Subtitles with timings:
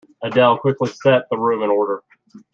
[0.23, 2.01] Adele quickly set the room in order.